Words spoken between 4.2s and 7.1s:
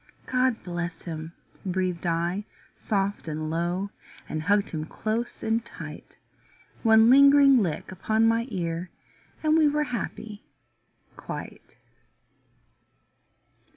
And hugged him close and tight. One